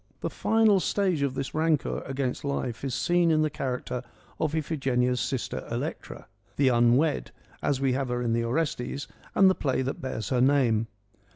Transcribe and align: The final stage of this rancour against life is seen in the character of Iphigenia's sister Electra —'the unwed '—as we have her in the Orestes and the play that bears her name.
The 0.21 0.31
final 0.31 0.79
stage 0.79 1.21
of 1.21 1.35
this 1.35 1.53
rancour 1.53 2.01
against 2.07 2.43
life 2.43 2.83
is 2.83 2.95
seen 2.95 3.29
in 3.29 3.43
the 3.43 3.51
character 3.51 4.01
of 4.39 4.55
Iphigenia's 4.55 5.19
sister 5.19 5.63
Electra 5.69 6.25
—'the 6.57 6.69
unwed 6.69 7.29
'—as 7.61 7.79
we 7.79 7.93
have 7.93 8.07
her 8.09 8.23
in 8.23 8.33
the 8.33 8.43
Orestes 8.43 9.07
and 9.35 9.47
the 9.47 9.53
play 9.53 9.83
that 9.83 10.01
bears 10.01 10.29
her 10.29 10.41
name. 10.41 10.87